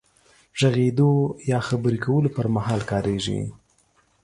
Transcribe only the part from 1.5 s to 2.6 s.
خبرې کولو پر